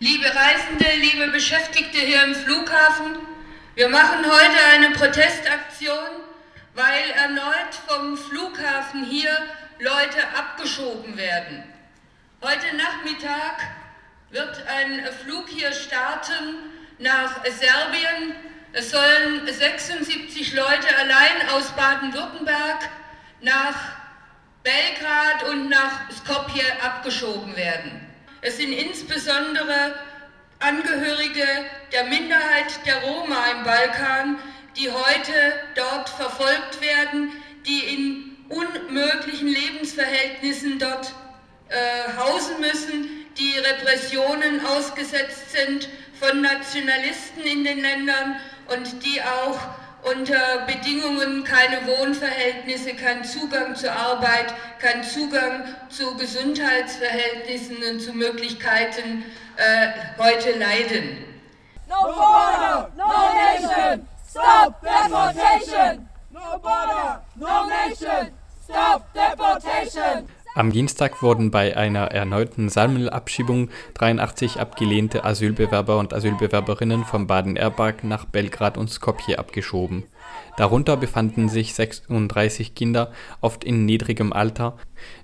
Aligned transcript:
Liebe 0.00 0.26
Reisende, 0.26 0.86
liebe 1.00 1.26
Beschäftigte 1.32 1.98
hier 1.98 2.22
im 2.22 2.32
Flughafen, 2.32 3.18
wir 3.74 3.88
machen 3.88 4.24
heute 4.24 4.64
eine 4.72 4.90
Protestaktion, 4.90 6.22
weil 6.74 7.10
erneut 7.16 7.74
vom 7.88 8.16
Flughafen 8.16 9.04
hier 9.06 9.36
Leute 9.80 10.22
abgeschoben 10.36 11.16
werden. 11.16 11.64
Heute 12.40 12.76
Nachmittag 12.76 13.56
wird 14.30 14.64
ein 14.68 15.04
Flug 15.24 15.48
hier 15.48 15.72
starten 15.72 16.54
nach 17.00 17.44
Serbien. 17.46 18.36
Es 18.72 18.92
sollen 18.92 19.48
76 19.48 20.54
Leute 20.54 20.96
allein 20.96 21.48
aus 21.56 21.72
Baden-Württemberg 21.72 22.88
nach 23.40 23.96
Belgrad 24.62 25.42
und 25.50 25.68
nach 25.68 26.08
Skopje 26.12 26.62
abgeschoben 26.84 27.56
werden. 27.56 28.07
Es 28.40 28.56
sind 28.56 28.72
insbesondere 28.72 29.98
Angehörige 30.60 31.46
der 31.92 32.04
Minderheit 32.04 32.86
der 32.86 33.02
Roma 33.02 33.46
im 33.52 33.64
Balkan, 33.64 34.38
die 34.76 34.90
heute 34.90 35.52
dort 35.74 36.08
verfolgt 36.08 36.80
werden, 36.80 37.32
die 37.66 37.80
in 37.80 38.36
unmöglichen 38.48 39.48
Lebensverhältnissen 39.48 40.78
dort 40.78 41.12
äh, 41.68 42.12
hausen 42.16 42.60
müssen, 42.60 43.26
die 43.36 43.58
Repressionen 43.58 44.64
ausgesetzt 44.66 45.50
sind 45.50 45.88
von 46.18 46.40
Nationalisten 46.40 47.42
in 47.42 47.64
den 47.64 47.80
Ländern 47.80 48.40
und 48.68 49.04
die 49.04 49.20
auch 49.22 49.58
unter 50.02 50.66
Bedingungen 50.66 51.44
keine 51.44 51.86
Wohnverhältnisse, 51.86 52.94
kein 52.94 53.24
Zugang 53.24 53.74
zur 53.74 53.92
Arbeit, 53.92 54.54
kein 54.80 55.02
Zugang 55.02 55.64
zu 55.88 56.16
Gesundheitsverhältnissen 56.16 57.76
und 57.90 58.00
zu 58.00 58.12
Möglichkeiten 58.12 59.24
äh, 59.56 59.88
heute 60.18 60.58
leiden. 60.58 61.24
No 61.88 62.02
border, 62.04 62.90
no 62.96 63.34
nation, 63.34 64.06
stop 64.28 64.80
deportation! 64.82 66.08
No 66.30 66.58
border, 66.58 67.24
no 67.34 67.66
nation, 67.66 68.30
stop 68.62 69.12
deportation! 69.14 70.28
Am 70.58 70.72
Dienstag 70.72 71.22
wurden 71.22 71.52
bei 71.52 71.76
einer 71.76 72.06
erneuten 72.06 72.68
Sammelabschiebung 72.68 73.68
83 73.94 74.58
abgelehnte 74.58 75.22
Asylbewerber 75.22 75.98
und 75.98 76.12
Asylbewerberinnen 76.12 77.04
vom 77.04 77.28
Baden-Erbag 77.28 78.02
nach 78.02 78.24
Belgrad 78.24 78.76
und 78.76 78.90
Skopje 78.90 79.38
abgeschoben. 79.38 80.02
Darunter 80.56 80.96
befanden 80.96 81.48
sich 81.48 81.74
36 81.74 82.74
Kinder, 82.74 83.12
oft 83.40 83.62
in 83.62 83.84
niedrigem 83.84 84.32
Alter, 84.32 84.76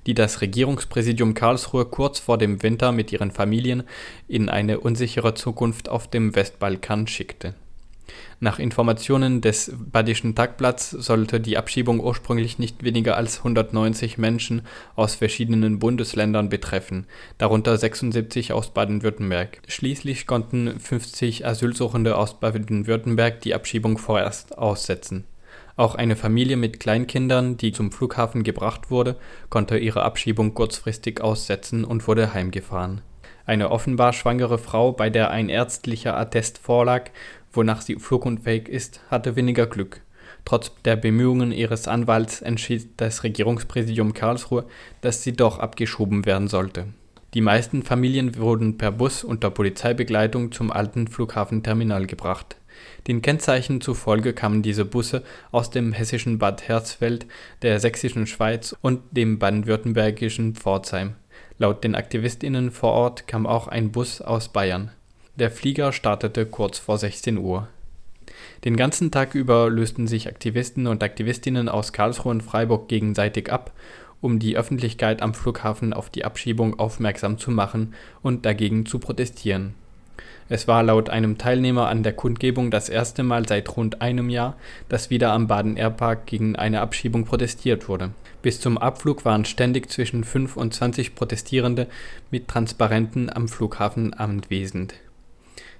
die 0.06 0.14
das 0.14 0.40
Regierungspräsidium 0.40 1.34
Karlsruhe 1.34 1.86
kurz 1.86 2.20
vor 2.20 2.38
dem 2.38 2.62
Winter 2.62 2.92
mit 2.92 3.10
ihren 3.10 3.32
Familien 3.32 3.82
in 4.28 4.48
eine 4.48 4.78
unsichere 4.78 5.34
Zukunft 5.34 5.88
auf 5.88 6.06
dem 6.06 6.36
Westbalkan 6.36 7.08
schickte 7.08 7.56
nach 8.40 8.58
Informationen 8.58 9.40
des 9.40 9.72
Badischen 9.74 10.34
Tagblatts 10.34 10.90
sollte 10.90 11.40
die 11.40 11.56
Abschiebung 11.56 12.00
ursprünglich 12.00 12.58
nicht 12.58 12.82
weniger 12.82 13.16
als 13.16 13.38
190 13.38 14.18
Menschen 14.18 14.62
aus 14.96 15.14
verschiedenen 15.14 15.78
Bundesländern 15.78 16.48
betreffen, 16.48 17.06
darunter 17.38 17.76
76 17.76 18.52
aus 18.52 18.70
Baden-Württemberg. 18.70 19.62
Schließlich 19.66 20.26
konnten 20.26 20.78
50 20.78 21.46
Asylsuchende 21.46 22.16
aus 22.16 22.38
Baden-Württemberg 22.40 23.40
die 23.40 23.54
Abschiebung 23.54 23.98
vorerst 23.98 24.58
aussetzen. 24.58 25.24
Auch 25.76 25.94
eine 25.96 26.14
Familie 26.14 26.56
mit 26.56 26.78
Kleinkindern, 26.78 27.56
die 27.56 27.72
zum 27.72 27.90
Flughafen 27.90 28.44
gebracht 28.44 28.90
wurde, 28.90 29.16
konnte 29.50 29.78
ihre 29.78 30.02
Abschiebung 30.02 30.54
kurzfristig 30.54 31.20
aussetzen 31.20 31.84
und 31.84 32.06
wurde 32.06 32.32
heimgefahren. 32.32 33.00
Eine 33.46 33.70
offenbar 33.70 34.12
schwangere 34.12 34.58
Frau, 34.58 34.92
bei 34.92 35.10
der 35.10 35.30
ein 35.30 35.48
ärztlicher 35.48 36.16
Attest 36.16 36.58
vorlag, 36.58 37.10
wonach 37.56 37.80
sie 37.80 37.96
flugunfähig 37.96 38.68
ist, 38.68 39.00
hatte 39.10 39.36
weniger 39.36 39.66
Glück. 39.66 40.00
Trotz 40.44 40.72
der 40.84 40.96
Bemühungen 40.96 41.52
ihres 41.52 41.88
Anwalts 41.88 42.42
entschied 42.42 42.90
das 42.98 43.24
Regierungspräsidium 43.24 44.12
Karlsruhe, 44.12 44.66
dass 45.00 45.22
sie 45.22 45.32
doch 45.32 45.58
abgeschoben 45.58 46.26
werden 46.26 46.48
sollte. 46.48 46.86
Die 47.32 47.40
meisten 47.40 47.82
Familien 47.82 48.36
wurden 48.36 48.78
per 48.78 48.92
Bus 48.92 49.24
unter 49.24 49.50
Polizeibegleitung 49.50 50.52
zum 50.52 50.70
alten 50.70 51.08
Flughafenterminal 51.08 52.06
gebracht. 52.06 52.56
Den 53.08 53.22
Kennzeichen 53.22 53.80
zufolge 53.80 54.34
kamen 54.34 54.62
diese 54.62 54.84
Busse 54.84 55.24
aus 55.50 55.70
dem 55.70 55.92
hessischen 55.92 56.38
Bad 56.38 56.68
Hersfeld, 56.68 57.26
der 57.62 57.80
sächsischen 57.80 58.26
Schweiz 58.26 58.76
und 58.82 59.00
dem 59.10 59.38
baden-württembergischen 59.38 60.54
Pforzheim. 60.54 61.14
Laut 61.58 61.82
den 61.84 61.94
AktivistInnen 61.94 62.70
vor 62.70 62.92
Ort 62.92 63.26
kam 63.26 63.46
auch 63.46 63.68
ein 63.68 63.90
Bus 63.92 64.20
aus 64.20 64.48
Bayern 64.48 64.90
der 65.36 65.50
Flieger 65.50 65.92
startete 65.92 66.46
kurz 66.46 66.78
vor 66.78 66.96
16 66.96 67.38
Uhr. 67.38 67.68
Den 68.64 68.76
ganzen 68.76 69.10
Tag 69.10 69.34
über 69.34 69.68
lösten 69.68 70.06
sich 70.06 70.28
Aktivisten 70.28 70.86
und 70.86 71.02
Aktivistinnen 71.02 71.68
aus 71.68 71.92
Karlsruhe 71.92 72.30
und 72.30 72.42
Freiburg 72.42 72.88
gegenseitig 72.88 73.52
ab, 73.52 73.72
um 74.20 74.38
die 74.38 74.56
Öffentlichkeit 74.56 75.22
am 75.22 75.34
Flughafen 75.34 75.92
auf 75.92 76.08
die 76.08 76.24
Abschiebung 76.24 76.78
aufmerksam 76.78 77.36
zu 77.38 77.50
machen 77.50 77.94
und 78.22 78.46
dagegen 78.46 78.86
zu 78.86 78.98
protestieren. 78.98 79.74
Es 80.48 80.68
war 80.68 80.82
laut 80.82 81.10
einem 81.10 81.36
Teilnehmer 81.36 81.88
an 81.88 82.02
der 82.02 82.12
Kundgebung 82.12 82.70
das 82.70 82.88
erste 82.88 83.22
Mal 83.22 83.48
seit 83.48 83.76
rund 83.76 84.02
einem 84.02 84.28
Jahr, 84.30 84.56
dass 84.88 85.10
wieder 85.10 85.32
am 85.32 85.46
Baden-Air-Park 85.48 86.26
gegen 86.26 86.54
eine 86.54 86.80
Abschiebung 86.80 87.24
protestiert 87.24 87.88
wurde. 87.88 88.10
Bis 88.40 88.60
zum 88.60 88.78
Abflug 88.78 89.24
waren 89.24 89.46
ständig 89.46 89.90
zwischen 89.90 90.22
5 90.22 90.56
und 90.56 90.74
20 90.74 91.14
Protestierende 91.14 91.86
mit 92.30 92.46
Transparenten 92.46 93.34
am 93.34 93.48
Flughafen 93.48 94.14
anwesend 94.14 94.94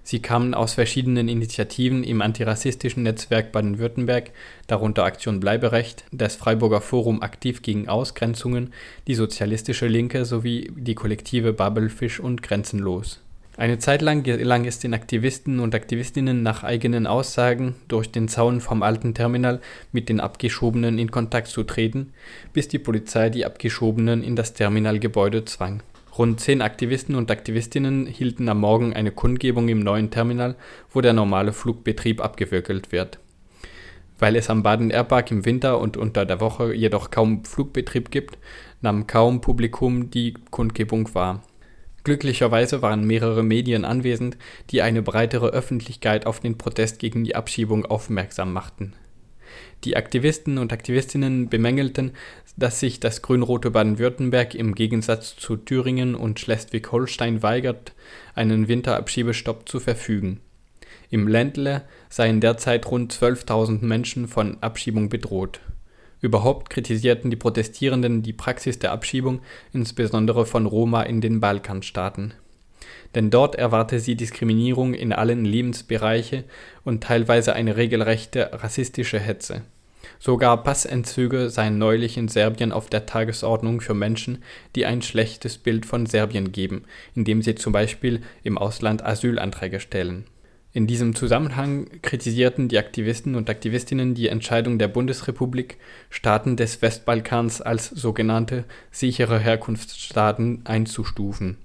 Sie 0.07 0.21
kamen 0.21 0.53
aus 0.53 0.75
verschiedenen 0.75 1.29
Initiativen 1.29 2.05
im 2.05 2.21
antirassistischen 2.21 3.03
Netzwerk 3.05 3.53
Baden-Württemberg, 3.53 4.33
darunter 4.67 5.05
Aktion 5.05 5.41
Bleiberecht, 5.41 6.05
das 6.13 6.37
Freiburger 6.37 6.83
Forum 6.83 7.23
Aktiv 7.23 7.63
gegen 7.63 7.89
Ausgrenzungen, 7.89 8.75
die 9.07 9.15
Sozialistische 9.15 9.87
Linke 9.87 10.27
sowie 10.27 10.71
die 10.77 10.95
Kollektive 10.95 11.55
Babelfisch 11.55 12.21
und 12.21 12.43
Grenzenlos. 12.43 13.23
Eine 13.57 13.79
Zeit 13.79 14.03
lang 14.03 14.25
gelang 14.25 14.67
es 14.67 14.79
den 14.79 14.93
Aktivisten 14.93 15.59
und 15.59 15.75
Aktivistinnen 15.75 16.43
nach 16.43 16.65
eigenen 16.65 17.07
Aussagen, 17.07 17.75
durch 17.89 18.11
den 18.11 18.29
Zaun 18.29 18.61
vom 18.61 18.83
alten 18.83 19.15
Terminal 19.15 19.63
mit 19.91 20.11
den 20.11 20.21
Abgeschobenen 20.21 20.99
in 20.99 21.13
Kontakt 21.13 21.47
zu 21.47 21.63
treten, 21.63 22.13
bis 22.53 22.69
die 22.69 22.79
Polizei 22.79 23.31
die 23.31 23.47
Abgeschobenen 23.47 24.23
in 24.23 24.37
das 24.37 24.53
Terminalgebäude 24.53 25.47
zwang 25.47 25.83
Rund 26.17 26.39
zehn 26.39 26.63
Aktivisten 26.63 27.17
und 27.17 27.31
Aktivistinnen 27.33 28.07
hielten 28.07 28.49
am 28.49 28.61
Morgen 28.61 28.93
eine 28.93 29.11
Kundgebung 29.11 29.69
im 29.69 29.81
neuen 29.81 30.11
Terminal, 30.11 30.55
wo 30.93 31.01
der 31.01 31.13
normale 31.13 31.53
Flugbetrieb 31.53 32.21
abgewickelt 32.21 32.93
wird. 32.93 33.19
Weil 34.21 34.37
es 34.37 34.49
am 34.49 34.63
Baden-Airpark 34.63 35.33
im 35.33 35.45
Winter 35.45 35.81
und 35.81 35.97
unter 35.97 36.25
der 36.25 36.41
Woche 36.41 36.73
jedoch 36.73 37.11
kaum 37.11 37.45
Flugbetrieb 37.45 38.13
gibt, 38.13 38.39
nahm 38.81 39.09
kaum 39.09 39.41
Publikum 39.41 40.11
die 40.11 40.35
Kundgebung 40.51 41.13
wahr. 41.17 41.43
Glücklicherweise 42.05 42.81
waren 42.81 43.05
mehrere 43.05 43.43
Medien 43.43 43.85
anwesend, 43.85 44.37
die 44.71 44.83
eine 44.83 45.03
breitere 45.03 45.49
Öffentlichkeit 45.49 46.27
auf 46.27 46.39
den 46.39 46.59
Protest 46.59 47.01
gegen 47.01 47.25
die 47.25 47.35
Abschiebung 47.35 47.87
aufmerksam 47.87 48.53
machten 48.53 48.95
die 49.85 49.97
Aktivisten 49.97 50.59
und 50.59 50.73
Aktivistinnen 50.73 51.49
bemängelten, 51.49 52.13
dass 52.57 52.81
sich 52.81 53.01
das 53.01 53.23
grün-rote 53.23 53.71
Baden-Württemberg 53.71 54.55
im 54.55 54.75
Gegensatz 54.75 55.37
zu 55.37 55.57
Thüringen 55.57 56.15
und 56.15 56.41
Schleswig-Holstein 56.41 57.43
weigert, 57.43 57.93
einen 58.35 58.69
Winterabschiebestopp 58.69 59.69
zu 59.69 59.81
verfügen. 59.81 60.41
Im 61.11 61.29
Ländle 61.29 61.83
seien 62.09 62.41
derzeit 62.41 62.91
rund 62.91 63.13
12.000 63.13 63.85
Menschen 63.85 64.29
von 64.29 64.59
Abschiebung 64.63 65.09
bedroht. 65.09 65.61
Überhaupt 66.21 66.71
kritisierten 66.71 67.31
die 67.31 67.37
Protestierenden 67.37 68.23
die 68.23 68.33
Praxis 68.33 68.79
der 68.79 68.93
Abschiebung, 68.93 69.41
insbesondere 69.73 70.47
von 70.47 70.67
Roma 70.67 71.03
in 71.03 71.21
den 71.21 71.41
Balkanstaaten 71.41 72.35
denn 73.15 73.31
dort 73.31 73.55
erwarte 73.55 74.01
sie 74.01 74.17
Diskriminierung 74.17 74.95
in 74.95 75.13
allen 75.13 75.45
Lebensbereiche 75.45 76.45
und 76.85 77.05
teilweise 77.05 77.55
eine 77.55 77.77
regelrechte 77.77 78.51
rassistische 78.53 79.19
Hetze. 79.19 79.63
Sogar 80.19 80.63
Passentzüge 80.63 81.51
seien 81.51 81.79
neulich 81.79 82.17
in 82.17 82.29
Serbien 82.29 82.73
auf 82.73 82.89
der 82.89 83.07
Tagesordnung 83.07 83.81
für 83.81 83.95
Menschen, 83.95 84.43
die 84.75 84.87
ein 84.87 85.03
schlechtes 85.03 85.59
Bild 85.59 85.87
von 85.87 86.07
Serbien 86.07 86.53
geben, 86.53 86.85
indem 87.15 87.43
sie 87.43 87.55
zum 87.55 87.73
Beispiel 87.73 88.23
im 88.43 88.59
Ausland 88.59 89.05
Asylanträge 89.05 89.81
stellen. 89.81 90.25
In 90.73 90.87
diesem 90.89 91.15
Zusammenhang 91.15 91.89
kritisierten 92.03 92.69
die 92.69 92.79
Aktivisten 92.79 93.37
und 93.37 93.49
Aktivistinnen 93.49 94.15
die 94.15 94.29
Entscheidung 94.29 94.79
der 94.79 94.89
Bundesrepublik, 94.89 95.79
Staaten 96.11 96.57
des 96.57 96.83
Westbalkans 96.83 97.61
als 97.61 97.91
sogenannte 97.91 98.65
sichere 98.91 99.39
Herkunftsstaaten 99.39 100.63
einzustufen 100.65 101.59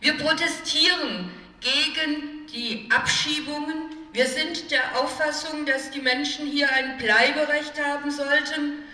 wir 0.00 0.16
protestieren 0.16 1.30
gegen 1.60 2.46
die 2.52 2.88
Abschiebungen. 2.94 3.96
Wir 4.12 4.26
sind 4.26 4.70
der 4.70 5.00
Auffassung, 5.00 5.66
dass 5.66 5.90
die 5.90 6.00
Menschen 6.00 6.46
hier 6.46 6.70
ein 6.72 6.98
Bleiberecht 6.98 7.82
haben 7.82 8.10
sollten. 8.10 8.84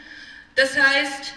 Das 0.55 0.77
heißt, 0.77 1.35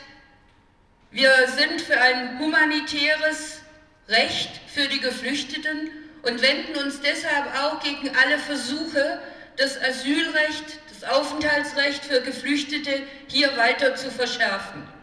wir 1.11 1.31
sind 1.57 1.81
für 1.81 1.99
ein 1.99 2.39
humanitäres 2.39 3.61
Recht 4.07 4.61
für 4.73 4.87
die 4.87 4.99
Geflüchteten 4.99 5.89
und 6.23 6.41
wenden 6.41 6.77
uns 6.83 7.01
deshalb 7.01 7.45
auch 7.61 7.81
gegen 7.81 8.15
alle 8.15 8.37
Versuche, 8.37 9.21
das 9.57 9.81
Asylrecht, 9.81 10.79
das 10.89 11.09
Aufenthaltsrecht 11.09 12.05
für 12.05 12.21
Geflüchtete 12.21 13.01
hier 13.27 13.55
weiter 13.57 13.95
zu 13.95 14.11
verschärfen. 14.11 14.96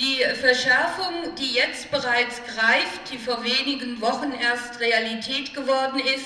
Die 0.00 0.24
Verschärfung, 0.40 1.34
die 1.38 1.52
jetzt 1.52 1.90
bereits 1.90 2.40
greift, 2.46 3.12
die 3.12 3.18
vor 3.18 3.44
wenigen 3.44 4.00
Wochen 4.00 4.32
erst 4.32 4.80
Realität 4.80 5.52
geworden 5.52 6.00
ist, 6.00 6.24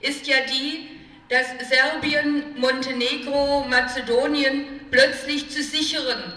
ist 0.00 0.26
ja 0.26 0.36
die, 0.46 0.90
dass 1.30 1.46
Serbien, 1.66 2.60
Montenegro, 2.60 3.64
Mazedonien 3.70 4.82
plötzlich 4.90 5.48
zu 5.48 5.62
sicheren 5.62 6.34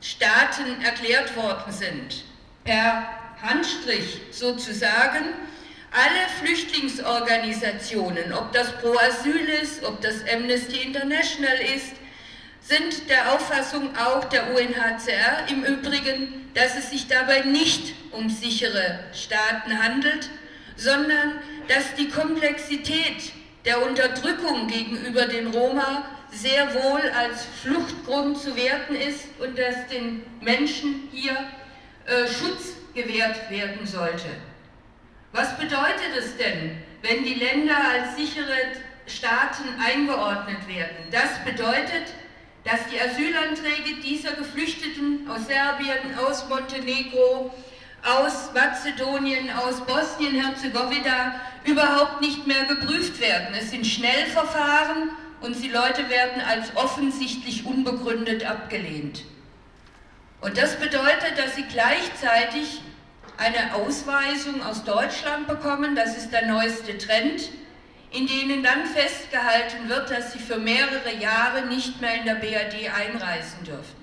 Staaten 0.00 0.80
erklärt 0.82 1.36
worden 1.36 1.70
sind. 1.70 2.24
Per 2.64 3.06
Handstrich 3.42 4.22
sozusagen 4.30 5.34
alle 5.90 6.28
Flüchtlingsorganisationen, 6.40 8.32
ob 8.32 8.52
das 8.52 8.72
Pro 8.78 8.96
Asyl 8.96 9.50
ist, 9.62 9.84
ob 9.84 10.00
das 10.00 10.24
Amnesty 10.32 10.80
International 10.80 11.58
ist, 11.76 11.92
sind 12.62 13.08
der 13.10 13.32
Auffassung 13.32 13.96
auch 13.96 14.24
der 14.24 14.54
UNHCR 14.54 15.48
im 15.48 15.64
Übrigen, 15.64 16.50
dass 16.54 16.76
es 16.76 16.90
sich 16.90 17.08
dabei 17.08 17.40
nicht 17.40 17.94
um 18.12 18.30
sichere 18.30 19.00
Staaten 19.12 19.82
handelt, 19.82 20.30
sondern 20.76 21.40
dass 21.68 21.94
die 21.96 22.08
Komplexität 22.08 23.32
der 23.64 23.84
Unterdrückung 23.86 24.66
gegenüber 24.68 25.26
den 25.26 25.48
Roma 25.48 26.04
sehr 26.30 26.72
wohl 26.74 27.00
als 27.10 27.46
Fluchtgrund 27.62 28.38
zu 28.38 28.56
werten 28.56 28.94
ist 28.94 29.26
und 29.38 29.58
dass 29.58 29.86
den 29.88 30.24
Menschen 30.40 31.08
hier 31.12 31.36
äh, 32.06 32.26
Schutz 32.26 32.74
gewährt 32.94 33.50
werden 33.50 33.86
sollte. 33.86 34.28
Was 35.32 35.56
bedeutet 35.56 36.16
es 36.18 36.36
denn, 36.36 36.82
wenn 37.02 37.24
die 37.24 37.34
Länder 37.34 37.76
als 37.76 38.16
sichere 38.16 38.56
Staaten 39.06 39.64
eingeordnet 39.80 40.66
werden? 40.68 40.96
Das 41.10 41.38
bedeutet, 41.44 42.12
dass 42.64 42.80
die 42.90 43.00
Asylanträge 43.00 44.00
dieser 44.02 44.32
Geflüchteten 44.32 45.28
aus 45.28 45.46
Serbien, 45.46 46.16
aus 46.18 46.48
Montenegro, 46.48 47.52
aus 48.04 48.50
Mazedonien, 48.54 49.50
aus 49.50 49.80
Bosnien-Herzegowina 49.80 51.40
überhaupt 51.64 52.20
nicht 52.20 52.46
mehr 52.46 52.64
geprüft 52.64 53.20
werden. 53.20 53.54
Es 53.58 53.70
sind 53.70 53.86
Schnellverfahren 53.86 55.10
und 55.40 55.62
die 55.62 55.68
Leute 55.68 56.08
werden 56.08 56.40
als 56.42 56.74
offensichtlich 56.76 57.66
unbegründet 57.66 58.44
abgelehnt. 58.44 59.24
Und 60.40 60.56
das 60.58 60.76
bedeutet, 60.76 61.38
dass 61.38 61.54
sie 61.56 61.64
gleichzeitig 61.64 62.82
eine 63.38 63.74
Ausweisung 63.74 64.62
aus 64.62 64.84
Deutschland 64.84 65.48
bekommen, 65.48 65.96
das 65.96 66.16
ist 66.16 66.30
der 66.30 66.46
neueste 66.46 66.98
Trend, 66.98 67.48
in 68.12 68.26
denen 68.26 68.62
dann 68.62 68.86
festgehalten 68.86 69.88
wird, 69.88 70.10
dass 70.10 70.32
sie 70.32 70.38
für 70.38 70.58
mehrere 70.58 71.14
Jahre 71.18 71.66
nicht 71.66 72.00
mehr 72.00 72.14
in 72.16 72.24
der 72.24 72.34
BRD 72.34 72.92
einreisen 72.94 73.64
dürfen. 73.64 74.02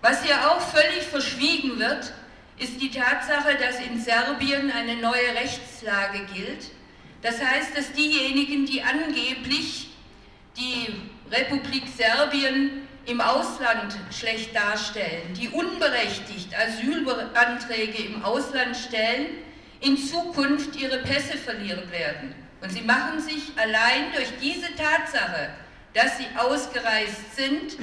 Was 0.00 0.24
hier 0.24 0.50
auch 0.50 0.60
völlig 0.60 1.04
verschwiegen 1.04 1.78
wird, 1.78 2.12
ist 2.58 2.80
die 2.80 2.90
Tatsache, 2.90 3.56
dass 3.56 3.80
in 3.80 4.00
Serbien 4.00 4.70
eine 4.70 4.96
neue 4.96 5.34
Rechtslage 5.34 6.26
gilt. 6.34 6.70
Das 7.22 7.42
heißt, 7.42 7.76
dass 7.76 7.92
diejenigen, 7.92 8.66
die 8.66 8.82
angeblich 8.82 9.90
die 10.56 10.94
Republik 11.30 11.84
Serbien 11.96 12.86
im 13.06 13.20
Ausland 13.20 13.96
schlecht 14.10 14.54
darstellen, 14.54 15.34
die 15.34 15.48
unberechtigt 15.48 16.50
Asylanträge 16.54 18.02
im 18.04 18.22
Ausland 18.22 18.76
stellen, 18.76 19.26
in 19.80 19.96
Zukunft 19.96 20.76
ihre 20.76 20.98
Pässe 20.98 21.36
verlieren 21.36 21.90
werden. 21.90 22.43
Und 22.64 22.72
sie 22.72 22.80
machen 22.80 23.20
sich 23.20 23.52
allein 23.56 24.10
durch 24.14 24.32
diese 24.40 24.74
Tatsache, 24.74 25.50
dass 25.92 26.16
sie 26.16 26.26
ausgereist 26.34 27.36
sind, 27.36 27.76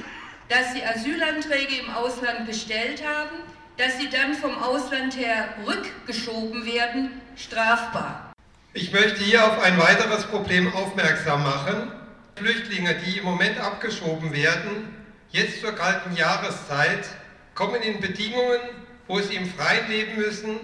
dass 0.48 0.72
sie 0.72 0.82
Asylanträge 0.82 1.76
im 1.84 1.90
Ausland 1.94 2.48
gestellt 2.48 3.00
haben, 3.06 3.36
dass 3.76 3.96
sie 3.98 4.10
dann 4.10 4.34
vom 4.34 4.60
Ausland 4.60 5.16
her 5.16 5.54
rückgeschoben 5.64 6.66
werden, 6.66 7.20
strafbar. 7.36 8.32
Ich 8.72 8.92
möchte 8.92 9.22
hier 9.22 9.46
auf 9.46 9.62
ein 9.62 9.78
weiteres 9.78 10.24
Problem 10.24 10.74
aufmerksam 10.74 11.44
machen. 11.44 11.92
Flüchtlinge, 12.34 12.96
die 13.06 13.18
im 13.18 13.24
Moment 13.24 13.60
abgeschoben 13.60 14.32
werden, 14.32 14.96
jetzt 15.30 15.60
zur 15.60 15.76
kalten 15.76 16.16
Jahreszeit, 16.16 17.06
kommen 17.54 17.80
in 17.82 18.00
Bedingungen, 18.00 18.60
wo 19.06 19.20
sie 19.20 19.36
im 19.36 19.48
Freien 19.48 19.88
leben 19.88 20.16
müssen, 20.16 20.58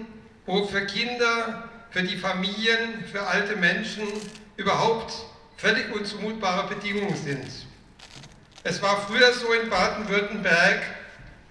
wo 0.45 0.65
für 0.65 0.85
Kinder 0.85 1.68
für 1.91 2.03
die 2.03 2.17
Familien, 2.17 3.03
für 3.11 3.25
alte 3.25 3.55
Menschen 3.55 4.07
überhaupt 4.57 5.13
völlig 5.57 5.91
unzumutbare 5.93 6.67
Bedingungen 6.67 7.15
sind. 7.15 7.47
Es 8.63 8.81
war 8.81 9.01
früher 9.07 9.33
so 9.33 9.51
in 9.53 9.69
Baden-Württemberg, 9.69 10.81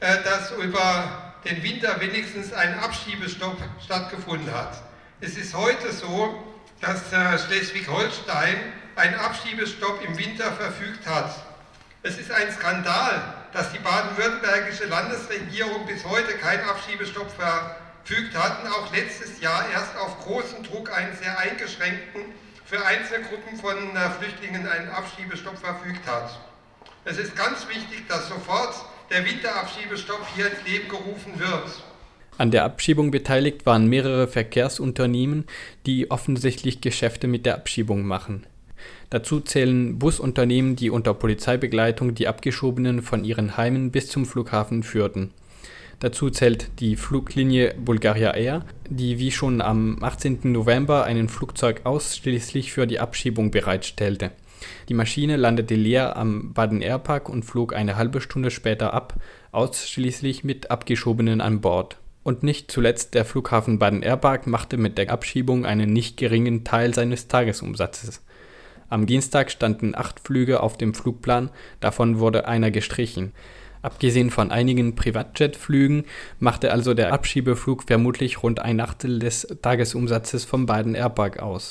äh, 0.00 0.23
dass 0.23 0.52
über 0.52 1.35
den 1.44 1.62
Winter 1.62 2.00
wenigstens 2.00 2.52
ein 2.52 2.79
Abschiebestopp 2.79 3.58
stattgefunden 3.85 4.52
hat. 4.52 4.82
Es 5.20 5.37
ist 5.37 5.55
heute 5.55 5.93
so, 5.93 6.44
dass 6.81 7.12
äh, 7.12 7.38
Schleswig-Holstein 7.38 8.56
einen 8.96 9.14
Abschiebestopp 9.14 10.05
im 10.05 10.17
Winter 10.19 10.52
verfügt 10.52 11.06
hat. 11.06 11.35
Es 12.02 12.19
ist 12.19 12.31
ein 12.31 12.52
Skandal, 12.52 13.35
dass 13.52 13.73
die 13.73 13.79
baden-württembergische 13.79 14.85
Landesregierung 14.85 15.87
bis 15.87 16.05
heute 16.05 16.35
keinen 16.35 16.69
Abschiebestopp 16.69 17.31
verfügt 17.31 17.88
fügt, 18.09 18.35
hatten 18.35 18.67
auch 18.69 18.91
letztes 18.95 19.41
Jahr 19.43 19.69
erst 19.71 19.95
auf 19.99 20.25
großen 20.25 20.65
Druck 20.65 20.91
einen 20.97 21.15
sehr 21.17 21.39
eingeschränkten, 21.39 22.23
für 22.65 22.85
einzelne 22.85 23.25
Gruppen 23.25 23.57
von 23.59 23.77
äh, 23.77 24.11
Flüchtlingen 24.19 24.67
einen 24.67 24.89
Abschiebestopp 24.89 25.59
verfügt 25.59 26.07
hat. 26.07 26.39
Es 27.05 27.19
ist 27.19 27.37
ganz 27.37 27.69
wichtig, 27.69 28.09
dass 28.09 28.29
sofort 28.29 28.75
der 29.11 29.25
Winterabschiebestopp 29.25 30.27
hier 30.35 30.47
ins 30.47 30.65
Leben 30.67 30.89
gerufen 30.89 31.39
wird. 31.39 31.83
An 32.39 32.51
der 32.51 32.65
Abschiebung 32.65 33.11
beteiligt 33.11 33.67
waren 33.67 33.89
mehrere 33.89 34.29
Verkehrsunternehmen, 34.29 35.45
die 35.87 36.11
offensichtlich 36.11 36.81
Geschäfte 36.81 37.27
mit 37.27 37.45
der 37.47 37.57
Abschiebung 37.57 38.05
machen. 38.07 38.47
Dazu 39.11 39.41
zählen 39.41 39.99
Busunternehmen, 39.99 40.77
die 40.77 40.91
unter 40.91 41.15
Polizeibegleitung 41.15 42.15
die 42.15 42.29
Abgeschobenen 42.29 43.03
von 43.03 43.25
ihren 43.25 43.57
Heimen 43.57 43.91
bis 43.91 44.09
zum 44.09 44.25
Flughafen 44.25 44.83
führten. 44.83 45.33
Dazu 46.00 46.31
zählt 46.31 46.71
die 46.79 46.95
Fluglinie 46.95 47.75
Bulgaria 47.75 48.33
Air, 48.35 48.65
die 48.89 49.19
wie 49.19 49.33
schon 49.33 49.61
am 49.61 49.99
18. 50.00 50.41
November 50.45 51.05
ein 51.05 51.29
Flugzeug 51.29 51.81
ausschließlich 51.83 52.73
für 52.73 52.87
die 52.87 53.00
Abschiebung 53.00 53.50
bereitstellte. 53.50 54.31
Die 54.88 54.95
Maschine 54.95 55.37
landete 55.37 55.75
leer 55.75 56.17
am 56.17 56.52
Baden 56.52 56.83
Airpark 56.83 57.28
und 57.28 57.45
flog 57.45 57.75
eine 57.75 57.97
halbe 57.97 58.21
Stunde 58.21 58.52
später 58.52 58.95
ab, 58.95 59.14
ausschließlich 59.50 60.45
mit 60.45 60.71
Abgeschobenen 60.71 61.40
an 61.40 61.61
Bord. 61.61 61.99
Und 62.23 62.45
nicht 62.45 62.71
zuletzt 62.71 63.14
der 63.14 63.25
Flughafen 63.25 63.81
Baden 63.81 64.02
Airpark 64.02 64.47
machte 64.47 64.76
mit 64.76 64.99
der 64.99 65.11
Abschiebung 65.11 65.67
einen 65.67 65.93
nicht 65.93 66.17
geringen 66.17 66.62
Teil 66.62 66.95
seines 66.95 67.26
Tagesumsatzes. 67.26 68.23
Am 68.88 69.07
Dienstag 69.07 69.50
standen 69.50 69.95
acht 69.95 70.21
Flüge 70.21 70.62
auf 70.62 70.78
dem 70.78 70.95
Flugplan, 70.95 71.50
davon 71.81 72.21
wurde 72.21 72.47
einer 72.47 72.71
gestrichen. 72.71 73.33
Abgesehen 73.82 74.30
von 74.30 74.50
einigen 74.50 74.94
Privatjetflügen 74.94 76.04
machte 76.38 76.73
also 76.73 76.94
der 76.94 77.12
Abschiebeflug 77.12 77.85
vermutlich 77.85 78.42
rund 78.42 78.61
ein 78.61 78.80
Achtel 78.80 79.18
des 79.18 79.47
Tagesumsatzes 79.62 80.44
vom 80.44 80.66
beiden 80.66 80.94
Airpark 80.94 81.40
aus 81.40 81.66